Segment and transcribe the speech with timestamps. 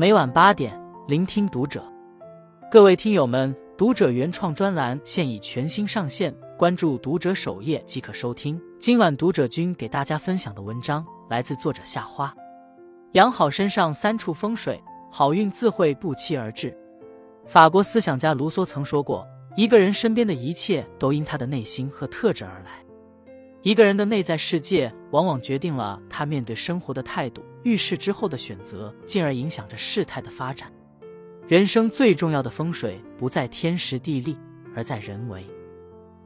[0.00, 0.72] 每晚八点，
[1.06, 1.84] 聆听读者。
[2.70, 8.58] 各位听友们，读者原创专栏现已全新上线，关注读者首页即可收听。
[8.78, 12.34] 今晚读者君给大家分享的文章来自作者夏花。
[13.12, 16.74] 养好身上三处风水，好运自会不期而至。
[17.44, 22.82] 法国思想家卢梭曾说过：“一个人身边的一切都因他的内心和特质而来。”
[23.60, 30.72] 一个人的内在世界，往往决定了他面对生活的态度、遇事之后的选择，进而影响着事态的发展。
[31.48, 34.36] 人生最重要的风水，不在天时地利，
[34.74, 35.44] 而在人为。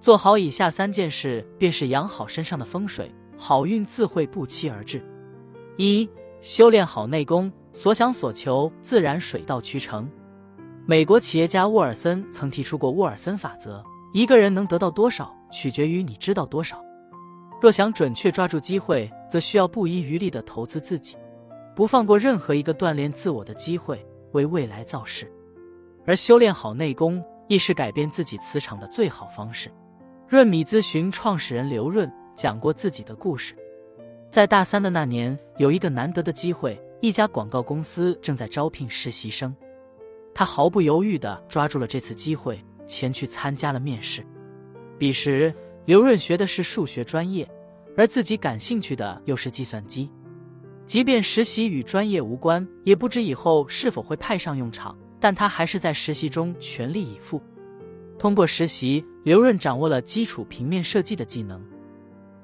[0.00, 5.02] 做好以下三件事，便是养好身上的风水，好运自会不期而至。
[5.78, 6.08] 一、
[6.40, 10.06] 修炼好内功，所想所求自然水到渠成。
[10.86, 13.82] 美国企业家沃尔森曾提出过沃尔森法则：
[14.12, 16.84] 一个人能得到多少，取决于你知道多少。
[17.62, 21.16] 若想准确抓住机会，则需要不遗余力的投资自己，
[21.74, 25.30] 不放过任何一个锻炼自我的机会，为未来造势。
[26.06, 29.70] 而修炼好内功，亦是改变自己磁场的最好方式。
[30.28, 33.54] 润米咨询创始人刘润讲过自己的故事：
[34.30, 39.54] 在大三的那年，有一个难得的机会，一家广告公司正在招聘实习生，
[40.34, 44.24] 他毫不犹豫地抓住了这次机会，前去参加了面试。
[44.98, 45.52] 彼时，
[45.86, 47.48] 刘润学的是数学专业。
[47.96, 50.10] 而自己感兴趣的又是计算机，
[50.86, 57.42] 即便实习与专业无关，也不知以后是否会派上用场，但他还是在实习中全力以赴。
[58.18, 61.60] 通过实习，刘润掌握了基础平面设计的技能，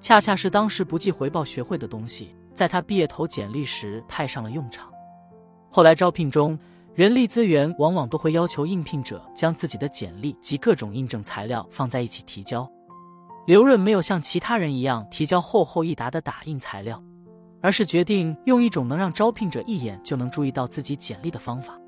[0.00, 4.91] 恰恰是当时不计回报学会的东西，在他毕业投简历时派上了用场。
[5.70, 6.58] 后来招聘中，
[6.94, 12.68] 人力资源往往都会要求应聘者将自己的简历及各种印证材料放在一起提交。
[13.46, 17.00] 刘润没有像其他人一样提交厚厚一沓的打印材料，
[17.61, 21.78] 而是决定用一种能让招聘者一眼就能注意到自己简历的方法。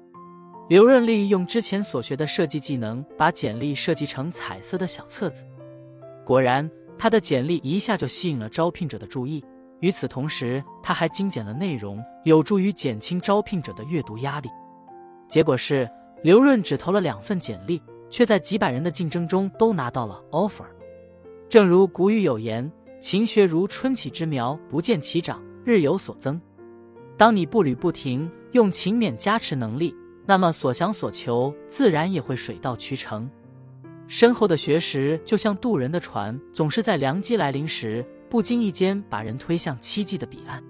[0.68, 5.44] 刘润利用之前所学的设计技能，把简历设计成彩色的小册子。
[6.24, 9.44] 果然，他的简历一下就吸引了招聘者的注意。
[9.80, 14.48] 与此同时，他还精简了内容，有助于减轻招聘者的阅读压力。
[15.26, 15.90] 结果是，
[16.22, 20.64] 刘润只投了两份简历，却在几百人的竞争中都拿到了 offer。
[21.48, 22.70] 正如古语有言
[23.00, 26.40] ：“勤学如春起之苗，不见其长，日有所增。”
[27.16, 29.94] 当你步履不停，用勤勉加持能力，
[30.26, 33.28] 那么所想所求自然也会水到渠成。
[34.08, 40.62] 深厚的学识就像渡人的船，总是在良机来临时，不经意间把人推向期冀的彼岸。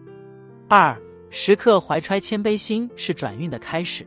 [0.68, 1.00] 二，
[1.30, 4.06] 时刻怀揣谦卑心是转运的开始。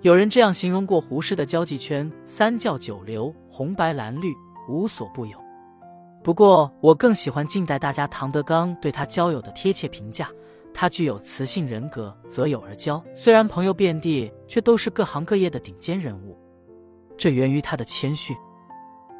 [0.00, 4.32] 有人这样形容过胡适的交际圈：三教九流，红白蓝绿，
[4.68, 5.36] 无所不有。
[6.22, 10.28] 不过，我更喜欢近代大家唐德刚对他交友的贴切评价：
[10.74, 13.02] 他具有磁性人格，择友而交。
[13.14, 16.36] 虽然朋友遍地，却都是各行各业的顶尖人物。
[17.16, 18.36] 这源于他的谦逊。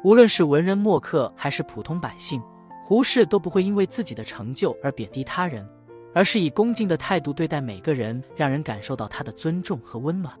[0.03, 2.41] 无论是文人墨客还是普通百姓，
[2.85, 5.67] 胡适都不会因为自己的成就而贬低他人，
[6.13, 10.33] 而是以恭敬的态度对待每个人，让人感受到他的尊重和温暖。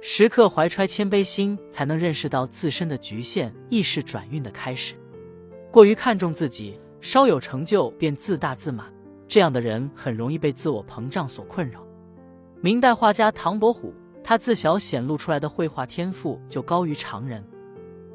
[0.00, 4.94] 时刻怀揣谦卑心，才能认识到自身的局限，亦是转运的开始。
[5.72, 8.92] 过于看重自己，稍有成就便自大自满，
[9.26, 11.82] 这样的人很容易被自我膨胀所困扰。
[12.60, 17.42] 明代画家唐伯虎，他自小显露出来的绘画天赋就高于常人。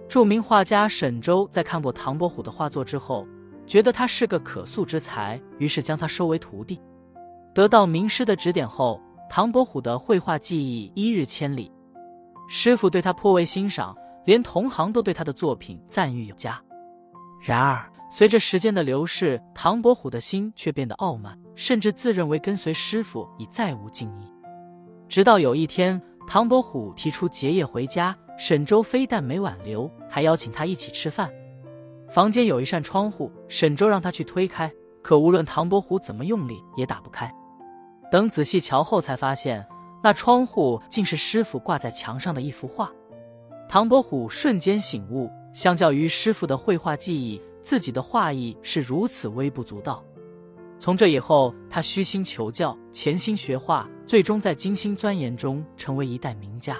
[0.07, 3.27] 著名画家沈周在看过唐伯虎的画作之后，
[3.65, 6.79] 觉得他是个可塑之才，于是将他收为徒弟。
[7.55, 9.01] 得到名师的指点后，
[9.31, 11.71] 唐伯虎的绘画技艺一日千里。
[12.47, 16.61] 师傅对他颇为欣赏，连同行都对他的作品赞誉有加。
[17.39, 24.31] 然而，随着时间的流逝，唐伯虎的心却变得傲慢，甚至自认为跟随师傅已再无敬意。
[25.07, 31.31] 直到有一天，唐伯虎提出结业回家，沈周非但没挽留，还邀请他一起吃饭。
[32.09, 34.71] 房间有一扇窗户，沈周让他去推开，
[35.01, 37.31] 可无论唐伯虎怎么用力，也打不开。
[38.11, 39.65] 等仔细瞧后，才发现
[40.01, 42.89] 那窗户竟是师傅挂在墙上的一幅画。
[43.69, 45.29] 唐伯虎瞬间醒悟。
[45.53, 50.03] 相较于师傅的绘画技艺，自己的画艺是如此微不足道。
[50.79, 56.77] 从这以后，他虚心求教，潜心学画，最终在精心钻研中成为一代名家。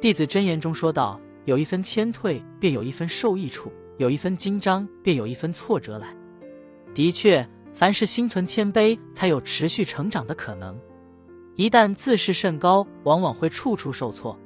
[0.00, 6.14] 弟子真言中说道：“有一分谦退，便有一分受益处；有一分紧张，便有一分挫折来。”
[6.94, 7.44] 的确，
[7.74, 10.78] 凡是心存谦卑，才有持续成长的可能。
[11.56, 14.38] 一旦自视甚高，往往会处处受挫。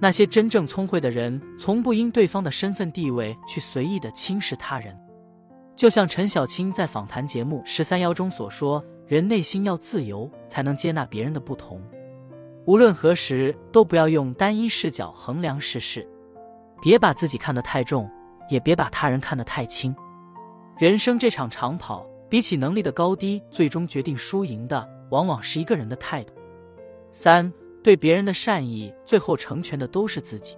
[0.00, 4.94] 那些真正聪慧的人，从不因对方的身份地位去随意的轻视他人。
[5.76, 11.80] 就像陈小青在访谈节目《十三邀》中所说：“人内心要自由，才能接纳别人的不同。
[12.66, 16.06] 无论何时，都不要用单一视角衡量世事，
[16.80, 18.10] 别把自己看得太重，
[18.48, 19.94] 也别把他人看得太轻。
[20.78, 26.34] 人生这场长跑，比起能力的高低，最终决定输赢的，往往是一个人的态度。
[27.10, 27.52] 三，
[27.84, 30.56] 对别人的善意，最后成全的都是自己。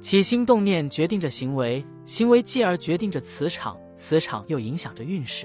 [0.00, 5.44] 起心动念决定着行为，行为继而决定着磁场，磁场又影响着运势。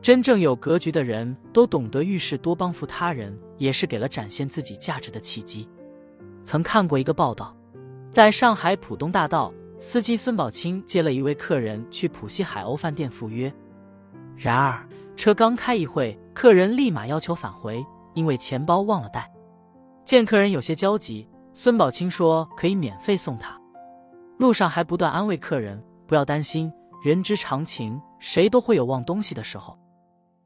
[0.00, 5.68] 真正有格局的人都懂得遇事多帮扶他人，也是给了展现自己价值的契机。
[6.42, 7.54] 曾看过一个报道，
[8.10, 13.52] 在上海浦东大道，司机孙宝清接了一位客人去浦西海鸥饭店赴约。
[14.38, 17.84] 然而，车刚开一会，客人立马要求返回，
[18.14, 19.30] 因为钱包忘了带。
[20.04, 23.58] 见客人有些焦急，孙宝清说可以免费送他。
[24.38, 26.70] 路上还不断安慰客人不要担心，
[27.02, 29.78] 人之常情，谁都会有忘东西的时候。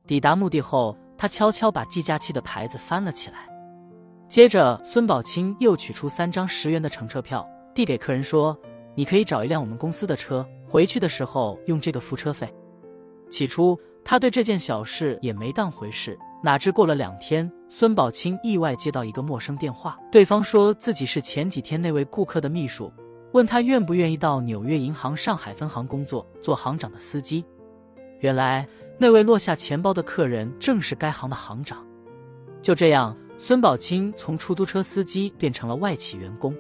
[0.07, 3.49] 抵达目的后，他悄悄把计价器的牌子翻了起来。
[4.29, 7.45] 接着，孙宝清又取出三张十元的乘车票，
[7.75, 8.57] 递给客人说
[8.95, 12.49] ：“你可以找一辆我们公司的车，回去的时候用这个付车费。”
[13.29, 16.17] 起初，他对这件小事也没当回事。
[16.43, 22.93] 哪知过了两天，孙宝清意外接到一个陌生电话，对方说自己是前几天那位顾客的秘书，
[23.33, 27.45] 问他愿不愿意到纽约银行上海分行工作，做行长的司机。
[28.21, 28.67] 原来。
[29.01, 31.87] 那位落下钱包的客人正是该行的行长。
[32.61, 36.53] 就这样，孙宝清从出租车司机变成了外企员工。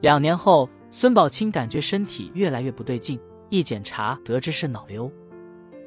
[0.00, 3.18] 两年后，孙宝清感觉身体越来越不对劲，
[3.50, 5.10] 一检查得知是脑瘤。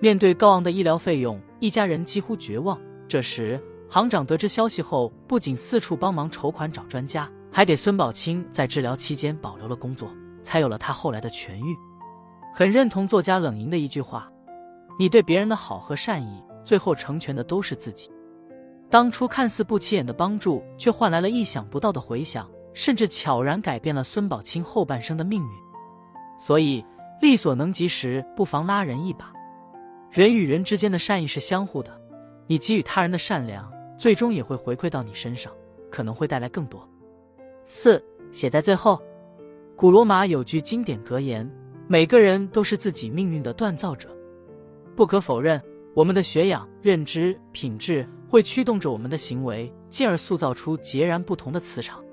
[0.02, 2.78] 面对高昂的医疗费用，一家人几乎绝望。
[3.10, 3.60] 这时，
[3.90, 10.08] 行长得知消息后，不仅四处帮忙筹款找专家，还给孙宝清在治疗期间保留了工作，
[10.44, 11.76] 才有了他后来的痊愈。
[12.54, 14.32] 很认同作家冷莹的一句话。
[15.00, 18.12] 你对别人的好和善意，最后成全的都是自己。
[18.92, 25.50] 当初看似不起眼的帮助，却换来了意想不到的回响，甚至悄然改变了孙宝清后半生的命运。
[26.38, 26.86] 所以，
[27.22, 29.32] 力所能及时，不妨拉人一把。
[30.12, 31.99] 人与人之间的善意是相互的，
[32.50, 35.54] 你给予他人的善良，最终也会回馈到你身上，
[35.92, 36.84] 可能会带来更多。
[37.64, 39.00] 四写在最后，
[39.76, 41.48] 古罗马有句经典格言：
[41.88, 44.10] 每个人都是自己命运的锻造者。
[44.96, 45.62] 不可否认，
[45.94, 52.04] 我们的学养、认知、品质会驱动着我们的行为，进而塑造出截然不同的磁场。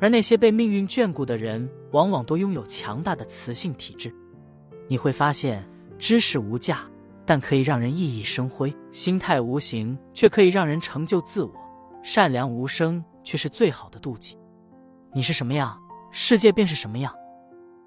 [0.00, 4.12] 而那些被命运眷顾的人，往往都拥有强大的磁性体质。
[4.88, 5.64] 你会发现，
[5.96, 6.90] 知识无价，
[7.30, 11.52] 但可以让人熠熠生辉；心态无形，却可以让人成就自我；
[12.02, 14.36] 善良无声，却是最好的妒忌。
[15.14, 15.80] 你是什么样，
[16.10, 17.14] 世界便是什么样。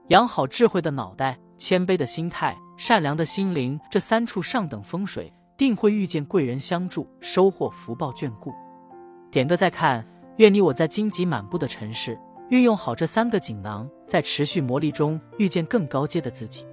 [0.08, 2.56] 养好智慧的脑袋，谦卑的心态。
[2.78, 8.54] 善良的心灵，这三处上等风水，定会遇见贵人相助，收获福报眷顾。
[9.30, 10.08] 点个再看，
[10.38, 12.18] 愿你我在荆棘满布的城市，
[12.50, 16.66] 运用好这三个锦囊，在持续磨砺中遇见更高阶的自己。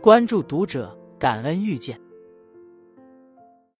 [0.00, 2.09] 关注读者，感恩遇见。